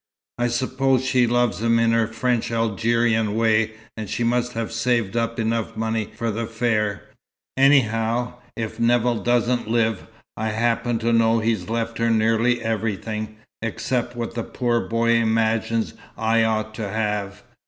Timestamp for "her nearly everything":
11.99-13.35